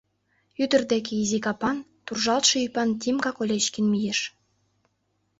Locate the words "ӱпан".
2.65-2.89